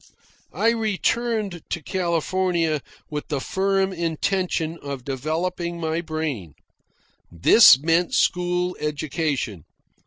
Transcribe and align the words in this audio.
I 0.55 0.69
returned 0.71 1.61
to 1.69 1.83
California 1.83 2.81
with 3.11 3.27
the 3.27 3.39
firm 3.39 3.93
intention 3.93 4.79
of 4.81 5.03
developing 5.05 5.79
my 5.79 6.01
brain. 6.01 6.55
This 7.31 7.77
meant 7.77 8.15
school 8.15 8.75
education. 8.79 9.63